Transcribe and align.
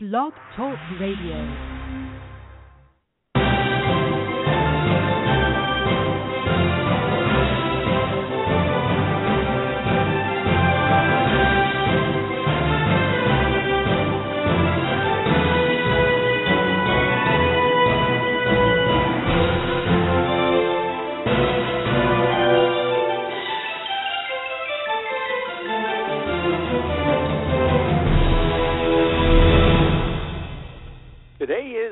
Blog 0.00 0.32
Talk 0.54 0.78
Radio. 1.00 1.77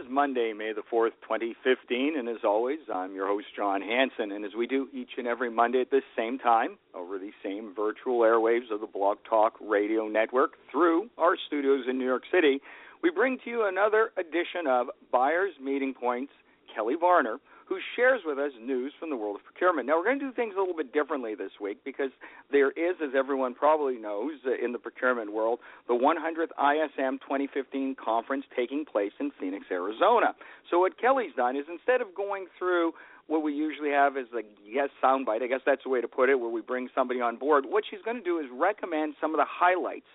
Monday, 0.09 0.53
May 0.53 0.73
the 0.73 0.83
4th, 0.93 1.13
2015. 1.23 2.19
And 2.19 2.29
as 2.29 2.45
always, 2.45 2.79
I'm 2.93 3.15
your 3.15 3.27
host, 3.27 3.47
John 3.57 3.81
Hanson. 3.81 4.33
And 4.33 4.45
as 4.45 4.53
we 4.57 4.67
do 4.67 4.89
each 4.93 5.11
and 5.19 5.27
every 5.27 5.51
Monday 5.51 5.81
at 5.81 5.91
this 5.91 6.03
same 6.17 6.39
time, 6.39 6.79
over 6.95 7.19
the 7.19 7.31
same 7.43 7.73
virtual 7.75 8.21
airwaves 8.21 8.71
of 8.71 8.81
the 8.81 8.87
Blog 8.87 9.19
Talk 9.29 9.55
Radio 9.61 10.09
Network 10.09 10.53
through 10.71 11.09
our 11.19 11.37
studios 11.47 11.85
in 11.89 11.99
New 11.99 12.05
York 12.05 12.25
City, 12.33 12.61
we 13.03 13.11
bring 13.11 13.39
to 13.45 13.51
you 13.51 13.67
another 13.67 14.11
edition 14.17 14.67
of 14.69 14.89
Buyers 15.11 15.53
Meeting 15.63 15.95
Points. 15.95 16.33
Kelly 16.75 16.95
Barner 17.01 17.39
who 17.67 17.79
shares 17.97 18.21
with 18.25 18.39
us 18.39 18.53
news 18.63 18.93
from 18.99 19.11
the 19.11 19.17
world 19.17 19.37
of 19.37 19.45
procurement. 19.45 19.87
Now, 19.89 19.99
we're 19.99 20.05
going 20.05 20.21
to 20.21 20.27
do 20.27 20.33
things 20.33 20.55
a 20.57 20.61
little 20.61 20.77
bit 20.77 20.93
differently 20.93 21.35
this 21.35 21.51
week 21.61 21.79
because 21.85 22.11
there 22.51 22.71
is, 22.71 22.95
as 23.03 23.11
everyone 23.17 23.55
probably 23.55 23.99
knows 23.99 24.35
uh, 24.47 24.65
in 24.65 24.73
the 24.73 24.79
procurement 24.79 25.33
world, 25.33 25.59
the 25.89 25.95
100th 25.95 26.55
ISM 26.55 27.19
2015 27.19 27.97
conference 28.03 28.45
taking 28.57 28.85
place 28.85 29.13
in 29.19 29.33
Phoenix, 29.39 29.67
Arizona. 29.71 30.35
So, 30.71 30.79
what 30.79 30.99
Kelly's 31.01 31.35
done 31.37 31.57
is 31.57 31.65
instead 31.69 32.01
of 32.01 32.15
going 32.15 32.47
through 32.59 32.93
what 33.27 33.43
we 33.43 33.53
usually 33.53 33.91
have 33.91 34.17
is 34.17 34.27
a 34.33 34.43
guest 34.73 34.93
soundbite, 35.03 35.43
I 35.43 35.49
guess 35.49 35.61
that's 35.67 35.83
the 35.83 35.91
way 35.91 36.01
to 36.01 36.07
put 36.07 36.29
it, 36.29 36.39
where 36.39 36.51
we 36.51 36.61
bring 36.61 36.89
somebody 36.95 37.21
on 37.21 37.37
board, 37.37 37.65
what 37.67 37.83
she's 37.91 38.01
going 38.05 38.17
to 38.17 38.23
do 38.23 38.39
is 38.39 38.47
recommend 38.53 39.15
some 39.21 39.35
of 39.35 39.39
the 39.39 39.47
highlights 39.49 40.07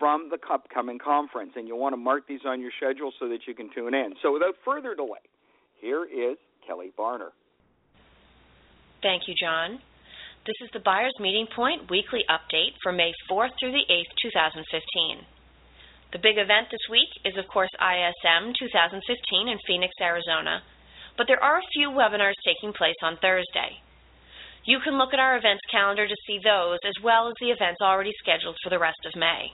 from 0.00 0.30
the 0.30 0.38
upcoming 0.52 0.98
conference, 0.98 1.52
and 1.54 1.68
you'll 1.68 1.78
want 1.78 1.92
to 1.92 1.98
mark 1.98 2.26
these 2.26 2.40
on 2.44 2.60
your 2.60 2.72
schedule 2.76 3.12
so 3.20 3.28
that 3.28 3.46
you 3.46 3.54
can 3.54 3.70
tune 3.72 3.94
in. 3.94 4.14
So, 4.22 4.32
without 4.32 4.54
further 4.64 4.96
delay, 4.96 5.22
here 5.80 6.04
is 6.04 6.36
Kelly 6.70 6.94
Barner. 6.94 7.34
Thank 9.02 9.26
you, 9.26 9.34
John. 9.34 9.82
This 10.46 10.54
is 10.62 10.70
the 10.72 10.86
Buyers 10.86 11.18
Meeting 11.18 11.50
Point 11.50 11.90
weekly 11.90 12.22
update 12.30 12.78
for 12.78 12.92
May 12.94 13.10
4th 13.26 13.50
through 13.58 13.74
the 13.74 13.90
8th, 13.90 14.14
2015. 14.30 15.26
The 16.14 16.22
big 16.22 16.38
event 16.38 16.70
this 16.70 16.86
week 16.86 17.10
is, 17.26 17.34
of 17.34 17.50
course, 17.50 17.74
ISM 17.82 18.54
2015 18.54 19.02
in 19.50 19.58
Phoenix, 19.66 19.90
Arizona, 19.98 20.62
but 21.18 21.26
there 21.26 21.42
are 21.42 21.58
a 21.58 21.72
few 21.74 21.90
webinars 21.90 22.38
taking 22.46 22.70
place 22.70 22.98
on 23.02 23.18
Thursday. 23.18 23.82
You 24.62 24.78
can 24.78 24.94
look 24.94 25.10
at 25.10 25.18
our 25.18 25.34
events 25.34 25.66
calendar 25.74 26.06
to 26.06 26.22
see 26.26 26.38
those 26.38 26.78
as 26.86 26.94
well 27.02 27.26
as 27.26 27.34
the 27.42 27.50
events 27.50 27.82
already 27.82 28.14
scheduled 28.22 28.56
for 28.62 28.70
the 28.70 28.78
rest 28.78 29.02
of 29.10 29.18
May. 29.18 29.50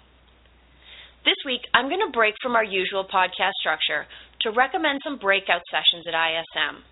This 1.25 1.41
week, 1.48 1.64
I'm 1.72 1.89
going 1.89 2.05
to 2.05 2.12
break 2.12 2.37
from 2.42 2.55
our 2.55 2.64
usual 2.64 3.09
podcast 3.09 3.56
structure 3.56 4.05
to 4.42 4.53
recommend 4.53 5.00
some 5.03 5.17
breakout 5.17 5.64
sessions 5.72 6.05
at 6.05 6.12
ISM. 6.12 6.84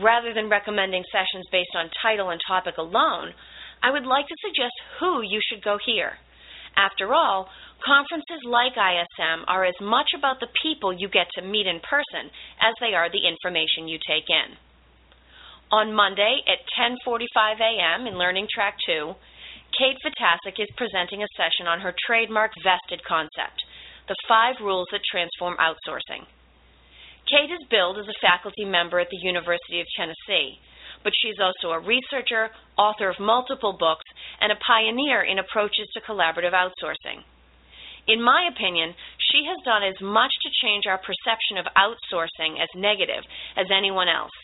Rather 0.00 0.32
than 0.32 0.48
recommending 0.48 1.04
sessions 1.12 1.46
based 1.52 1.76
on 1.76 1.90
title 2.02 2.30
and 2.30 2.40
topic 2.46 2.78
alone, 2.78 3.34
I 3.82 3.90
would 3.90 4.06
like 4.06 4.26
to 4.28 4.42
suggest 4.44 4.72
who 4.98 5.22
you 5.22 5.40
should 5.48 5.62
go 5.62 5.78
hear. 5.84 6.18
After 6.76 7.12
all, 7.12 7.48
conferences 7.84 8.40
like 8.44 8.76
ISM 8.76 9.44
are 9.48 9.64
as 9.64 9.74
much 9.80 10.10
about 10.16 10.40
the 10.40 10.52
people 10.62 10.92
you 10.92 11.08
get 11.08 11.28
to 11.34 11.42
meet 11.42 11.66
in 11.66 11.80
person 11.80 12.30
as 12.60 12.74
they 12.80 12.94
are 12.94 13.10
the 13.10 13.26
information 13.26 13.88
you 13.88 13.98
take 14.06 14.28
in. 14.28 14.56
On 15.72 15.92
Monday 15.94 16.42
at 16.48 16.64
10:45 16.76 17.60
a.m. 17.60 18.06
in 18.06 18.18
Learning 18.18 18.48
Track 18.52 18.76
2, 18.86 19.14
Kate 19.78 19.98
Vitasek 20.04 20.58
is 20.58 20.68
presenting 20.76 21.22
a 21.22 21.34
session 21.36 21.66
on 21.66 21.80
her 21.80 21.94
trademark 22.06 22.52
vested 22.64 23.04
concept, 23.04 23.62
the 24.08 24.16
5 24.26 24.56
rules 24.60 24.88
that 24.90 25.00
transform 25.10 25.56
outsourcing. 25.58 26.26
Kate 27.30 27.54
is 27.54 27.70
billed 27.70 27.94
as 27.96 28.10
a 28.10 28.20
faculty 28.20 28.66
member 28.66 28.98
at 28.98 29.06
the 29.06 29.22
University 29.22 29.78
of 29.78 29.86
Tennessee, 29.94 30.58
but 31.06 31.14
she's 31.14 31.38
also 31.38 31.70
a 31.70 31.78
researcher, 31.78 32.50
author 32.76 33.08
of 33.08 33.22
multiple 33.22 33.78
books, 33.78 34.04
and 34.42 34.50
a 34.50 34.58
pioneer 34.66 35.22
in 35.22 35.38
approaches 35.38 35.86
to 35.94 36.02
collaborative 36.02 36.58
outsourcing. 36.58 37.22
In 38.10 38.20
my 38.20 38.50
opinion, 38.50 38.98
she 39.30 39.46
has 39.46 39.62
done 39.64 39.86
as 39.86 39.94
much 40.02 40.34
to 40.42 40.58
change 40.58 40.90
our 40.90 40.98
perception 40.98 41.54
of 41.62 41.70
outsourcing 41.78 42.58
as 42.58 42.68
negative 42.74 43.22
as 43.56 43.70
anyone 43.70 44.08
else. 44.10 44.34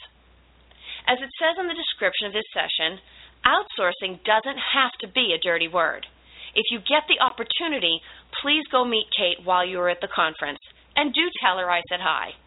As 1.11 1.19
it 1.19 1.31
says 1.43 1.59
in 1.59 1.67
the 1.67 1.75
description 1.75 2.31
of 2.31 2.39
this 2.39 2.47
session, 2.55 3.03
outsourcing 3.43 4.23
doesn't 4.23 4.63
have 4.63 4.95
to 5.03 5.09
be 5.11 5.35
a 5.35 5.43
dirty 5.43 5.67
word. 5.67 6.07
If 6.55 6.71
you 6.71 6.79
get 6.79 7.11
the 7.11 7.19
opportunity, 7.19 7.99
please 8.43 8.63
go 8.71 8.85
meet 8.85 9.11
Kate 9.11 9.43
while 9.43 9.67
you 9.67 9.81
are 9.81 9.91
at 9.91 10.01
the 10.01 10.15
conference, 10.15 10.63
and 10.95 11.13
do 11.13 11.27
tell 11.43 11.59
her 11.59 11.69
I 11.69 11.83
said 11.91 12.01
hi. 12.01 12.39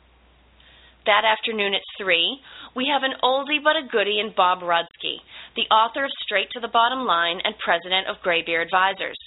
That 1.06 1.24
afternoon 1.24 1.74
at 1.74 1.82
3, 1.98 2.42
we 2.76 2.92
have 2.92 3.04
an 3.04 3.16
oldie 3.24 3.64
but 3.64 3.80
a 3.80 3.88
goodie 3.88 4.20
in 4.20 4.34
Bob 4.36 4.60
Rudzki, 4.60 5.24
the 5.56 5.68
author 5.74 6.04
of 6.04 6.12
Straight 6.24 6.52
to 6.52 6.60
the 6.60 6.68
Bottom 6.68 7.06
Line 7.06 7.40
and 7.44 7.56
president 7.58 8.08
of 8.08 8.22
Greybeard 8.22 8.68
Advisors. 8.68 9.18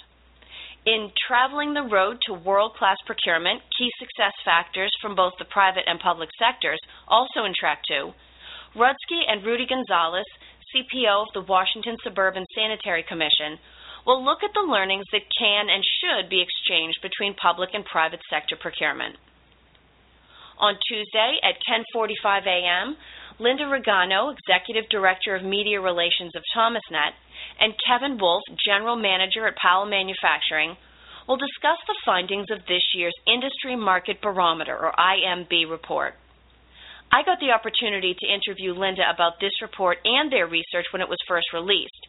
In 0.85 1.11
Traveling 1.27 1.73
the 1.73 1.89
Road 1.89 2.19
to 2.27 2.35
World 2.35 2.75
Class 2.77 2.99
Procurement 3.07 3.63
Key 3.79 3.89
Success 3.99 4.35
Factors 4.45 4.93
from 5.01 5.17
Both 5.17 5.33
the 5.39 5.47
Private 5.47 5.85
and 5.87 5.99
Public 5.99 6.29
Sectors, 6.39 6.81
also 7.09 7.45
in 7.45 7.55
Track 7.59 7.81
2, 7.89 8.13
Rudzki 8.77 9.25
and 9.27 9.45
Rudy 9.45 9.65
Gonzalez, 9.67 10.27
CPO 10.75 11.29
of 11.29 11.33
the 11.35 11.49
Washington 11.49 11.97
Suburban 12.05 12.45
Sanitary 12.55 13.05
Commission, 13.09 13.59
will 14.05 14.25
look 14.25 14.43
at 14.45 14.53
the 14.55 14.69
learnings 14.69 15.07
that 15.13 15.23
can 15.39 15.71
and 15.71 15.85
should 16.01 16.29
be 16.29 16.43
exchanged 16.43 17.01
between 17.01 17.35
public 17.35 17.71
and 17.73 17.85
private 17.85 18.21
sector 18.29 18.57
procurement. 18.61 19.17
On 20.63 20.79
Tuesday 20.87 21.41
at 21.43 21.59
10:45 21.67 22.47
a.m., 22.47 22.97
Linda 23.41 23.65
Rigano, 23.65 24.31
Executive 24.31 24.89
Director 24.91 25.35
of 25.35 25.43
Media 25.43 25.81
Relations 25.81 26.31
of 26.37 26.45
Thomasnet, 26.55 27.19
and 27.59 27.75
Kevin 27.85 28.17
Wolf, 28.17 28.45
General 28.65 28.95
Manager 28.95 29.49
at 29.49 29.57
Powell 29.57 29.87
Manufacturing, 29.87 30.77
will 31.27 31.37
discuss 31.37 31.79
the 31.89 31.99
findings 32.07 32.47
of 32.53 32.65
this 32.69 32.95
year's 32.95 33.19
Industry 33.27 33.75
Market 33.75 34.23
Barometer 34.23 34.79
or 34.79 34.93
IMB 34.93 35.69
report. 35.69 36.15
I 37.11 37.25
got 37.25 37.41
the 37.41 37.51
opportunity 37.51 38.15
to 38.15 38.33
interview 38.33 38.73
Linda 38.73 39.03
about 39.11 39.41
this 39.41 39.61
report 39.61 39.99
and 40.05 40.31
their 40.31 40.47
research 40.47 40.87
when 40.93 41.03
it 41.03 41.09
was 41.09 41.19
first 41.27 41.53
released. 41.53 42.07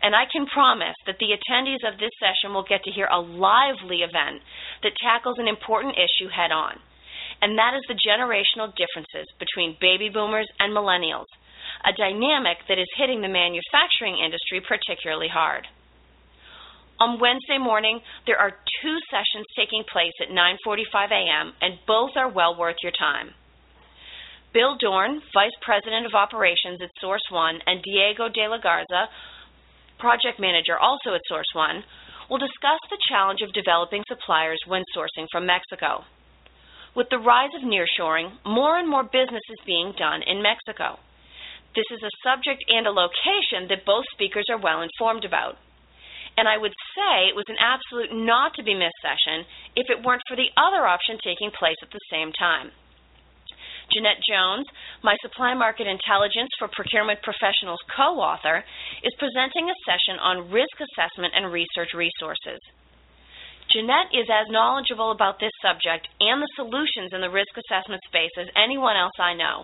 And 0.00 0.14
I 0.14 0.26
can 0.30 0.46
promise 0.46 0.94
that 1.06 1.18
the 1.18 1.34
attendees 1.34 1.82
of 1.82 1.98
this 1.98 2.14
session 2.22 2.54
will 2.54 2.62
get 2.62 2.84
to 2.84 2.92
hear 2.92 3.08
a 3.10 3.18
lively 3.18 4.06
event 4.06 4.42
that 4.84 4.94
tackles 5.02 5.40
an 5.40 5.48
important 5.48 5.98
issue 5.98 6.30
head 6.30 6.52
on 6.52 6.78
and 7.42 7.56
that 7.58 7.74
is 7.74 7.84
the 7.88 7.98
generational 7.98 8.72
differences 8.76 9.26
between 9.38 9.76
baby 9.80 10.08
boomers 10.08 10.48
and 10.58 10.76
millennials, 10.76 11.28
a 11.84 11.92
dynamic 11.96 12.58
that 12.68 12.78
is 12.78 12.88
hitting 12.96 13.20
the 13.20 13.32
manufacturing 13.32 14.20
industry 14.20 14.60
particularly 14.60 15.28
hard. 15.28 15.66
On 17.00 17.18
Wednesday 17.18 17.56
morning, 17.56 18.00
there 18.26 18.36
are 18.36 18.52
two 18.82 18.96
sessions 19.08 19.48
taking 19.56 19.84
place 19.88 20.12
at 20.20 20.28
9:45 20.28 21.10
a.m. 21.10 21.54
and 21.62 21.80
both 21.86 22.12
are 22.16 22.28
well 22.28 22.54
worth 22.54 22.76
your 22.82 22.92
time. 22.92 23.32
Bill 24.52 24.76
Dorn, 24.76 25.22
Vice 25.32 25.56
President 25.62 26.04
of 26.04 26.12
Operations 26.12 26.82
at 26.82 26.90
Source 27.00 27.24
One, 27.30 27.60
and 27.66 27.80
Diego 27.82 28.28
de 28.28 28.48
la 28.48 28.58
Garza, 28.58 29.08
Project 29.98 30.38
Manager 30.38 30.76
also 30.76 31.14
at 31.14 31.22
Source 31.26 31.48
One, 31.54 31.84
will 32.28 32.38
discuss 32.38 32.80
the 32.90 32.98
challenge 33.08 33.40
of 33.42 33.52
developing 33.52 34.02
suppliers 34.06 34.60
when 34.66 34.82
sourcing 34.94 35.26
from 35.32 35.46
Mexico. 35.46 36.04
With 36.94 37.06
the 37.10 37.22
rise 37.22 37.54
of 37.54 37.62
nearshoring, 37.62 38.34
more 38.44 38.78
and 38.78 38.88
more 38.88 39.04
business 39.04 39.46
is 39.48 39.66
being 39.66 39.94
done 39.96 40.22
in 40.26 40.42
Mexico. 40.42 40.98
This 41.74 41.86
is 41.94 42.02
a 42.02 42.18
subject 42.26 42.64
and 42.66 42.86
a 42.86 42.90
location 42.90 43.70
that 43.70 43.86
both 43.86 44.04
speakers 44.10 44.46
are 44.50 44.58
well 44.58 44.82
informed 44.82 45.24
about. 45.24 45.54
And 46.36 46.48
I 46.48 46.58
would 46.58 46.74
say 46.98 47.30
it 47.30 47.38
was 47.38 47.46
an 47.46 47.62
absolute 47.62 48.10
not 48.10 48.54
to 48.54 48.66
be 48.66 48.74
missed 48.74 48.98
session 49.02 49.46
if 49.76 49.86
it 49.86 50.02
weren't 50.02 50.26
for 50.26 50.34
the 50.34 50.50
other 50.58 50.82
option 50.86 51.18
taking 51.22 51.54
place 51.54 51.78
at 51.82 51.94
the 51.94 52.10
same 52.10 52.32
time. 52.34 52.74
Jeanette 53.94 54.22
Jones, 54.22 54.66
my 55.02 55.14
Supply 55.22 55.54
Market 55.54 55.86
Intelligence 55.86 56.50
for 56.58 56.70
Procurement 56.74 57.22
Professionals 57.22 57.82
co 57.94 58.18
author, 58.18 58.62
is 59.02 59.14
presenting 59.18 59.70
a 59.70 59.80
session 59.86 60.18
on 60.18 60.50
risk 60.50 60.74
assessment 60.78 61.34
and 61.34 61.50
research 61.50 61.90
resources. 61.94 62.58
Jeanette 63.70 64.10
is 64.10 64.26
as 64.26 64.50
knowledgeable 64.50 65.14
about 65.14 65.38
this 65.38 65.54
subject 65.62 66.08
and 66.18 66.42
the 66.42 66.54
solutions 66.58 67.14
in 67.14 67.22
the 67.22 67.30
risk 67.30 67.54
assessment 67.54 68.02
space 68.02 68.34
as 68.34 68.50
anyone 68.58 68.98
else 68.98 69.14
I 69.22 69.34
know. 69.34 69.62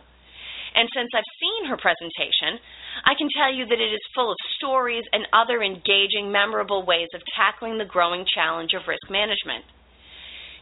And 0.78 0.86
since 0.94 1.10
I've 1.10 1.36
seen 1.42 1.66
her 1.66 1.80
presentation, 1.80 2.62
I 3.02 3.18
can 3.18 3.26
tell 3.34 3.50
you 3.50 3.66
that 3.66 3.82
it 3.82 3.90
is 3.90 4.12
full 4.14 4.30
of 4.30 4.38
stories 4.54 5.02
and 5.10 5.26
other 5.32 5.58
engaging, 5.58 6.30
memorable 6.30 6.86
ways 6.86 7.08
of 7.18 7.26
tackling 7.34 7.78
the 7.78 7.88
growing 7.88 8.22
challenge 8.30 8.74
of 8.78 8.86
risk 8.86 9.10
management. 9.10 9.64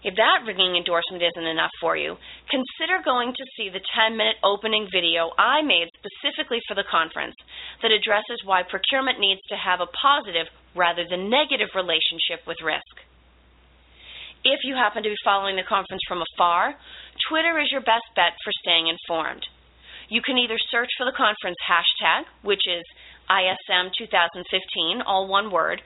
If 0.04 0.16
that 0.16 0.44
ringing 0.46 0.76
endorsement 0.76 1.24
isn't 1.24 1.48
enough 1.48 1.72
for 1.80 1.96
you, 1.96 2.16
consider 2.48 3.00
going 3.04 3.32
to 3.32 3.52
see 3.56 3.68
the 3.68 3.80
10 3.96 4.16
minute 4.16 4.36
opening 4.44 4.88
video 4.92 5.32
I 5.36 5.60
made 5.60 5.88
specifically 5.96 6.60
for 6.68 6.76
the 6.76 6.84
conference 6.88 7.36
that 7.82 7.92
addresses 7.92 8.40
why 8.44 8.62
procurement 8.68 9.18
needs 9.18 9.40
to 9.48 9.56
have 9.56 9.80
a 9.80 9.88
positive 10.00 10.46
rather 10.76 11.04
than 11.08 11.28
negative 11.28 11.72
relationship 11.74 12.44
with 12.46 12.60
risk. 12.64 12.93
If 14.64 14.68
you 14.68 14.76
happen 14.80 15.02
to 15.02 15.10
be 15.10 15.20
following 15.22 15.56
the 15.56 15.68
conference 15.68 16.00
from 16.08 16.24
afar, 16.24 16.72
Twitter 17.28 17.60
is 17.60 17.68
your 17.70 17.84
best 17.84 18.08
bet 18.16 18.32
for 18.40 18.50
staying 18.64 18.88
informed. 18.88 19.44
You 20.08 20.22
can 20.24 20.38
either 20.38 20.56
search 20.72 20.88
for 20.96 21.04
the 21.04 21.12
conference 21.12 21.60
hashtag, 21.68 22.24
which 22.40 22.64
is 22.64 22.80
ISM 23.28 23.92
2015, 23.92 25.04
all 25.04 25.28
one 25.28 25.52
word, 25.52 25.82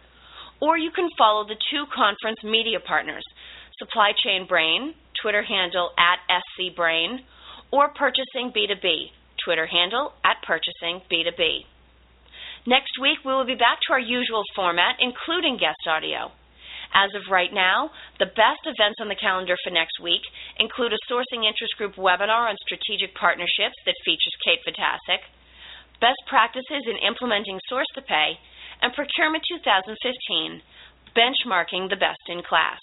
or 0.62 0.78
you 0.78 0.92
can 0.94 1.10
follow 1.18 1.42
the 1.42 1.58
two 1.74 1.90
conference 1.90 2.38
media 2.44 2.78
partners, 2.78 3.26
Supply 3.82 4.12
Chain 4.22 4.46
Brain, 4.46 4.94
Twitter 5.20 5.42
handle 5.42 5.90
at 5.98 6.22
SCBrain, 6.30 7.26
or 7.72 7.90
Purchasing 7.98 8.54
B2B, 8.54 9.10
Twitter 9.42 9.66
handle 9.66 10.12
at 10.22 10.38
Purchasing 10.46 11.02
B2B. 11.10 11.66
Next 12.64 12.94
week, 13.02 13.26
we 13.26 13.34
will 13.34 13.44
be 13.44 13.58
back 13.58 13.82
to 13.88 13.94
our 13.94 13.98
usual 13.98 14.44
format, 14.54 15.02
including 15.02 15.58
guest 15.58 15.82
audio. 15.90 16.30
As 16.98 17.14
of 17.14 17.30
right 17.30 17.54
now, 17.54 17.94
the 18.18 18.26
best 18.26 18.66
events 18.66 18.98
on 18.98 19.06
the 19.06 19.22
calendar 19.22 19.54
for 19.62 19.70
next 19.70 20.02
week 20.02 20.22
include 20.58 20.90
a 20.90 20.98
Sourcing 21.06 21.46
Interest 21.46 21.70
Group 21.78 21.94
webinar 21.94 22.50
on 22.50 22.56
strategic 22.66 23.14
partnerships 23.14 23.78
that 23.86 23.94
features 24.04 24.34
Kate 24.42 24.58
Vitasek, 24.66 25.22
best 26.02 26.18
practices 26.26 26.82
in 26.90 26.98
implementing 27.06 27.60
source 27.70 27.86
to 27.94 28.02
pay, 28.02 28.34
and 28.82 28.90
Procurement 28.98 29.44
2015, 29.46 29.94
benchmarking 31.14 31.86
the 31.86 32.02
best 32.02 32.22
in 32.26 32.42
class. 32.42 32.82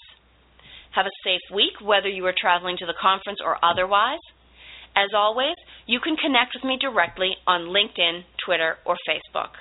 Have 0.96 1.12
a 1.12 1.20
safe 1.28 1.44
week, 1.52 1.84
whether 1.84 2.08
you 2.08 2.26
are 2.26 2.40
traveling 2.40 2.78
to 2.80 2.86
the 2.88 2.96
conference 2.96 3.40
or 3.44 3.60
otherwise. 3.60 4.24
As 4.96 5.12
always, 5.14 5.60
you 5.88 6.00
can 6.00 6.16
connect 6.16 6.56
with 6.56 6.64
me 6.64 6.78
directly 6.80 7.36
on 7.46 7.68
LinkedIn, 7.68 8.24
Twitter, 8.46 8.78
or 8.86 8.96
Facebook. 9.04 9.60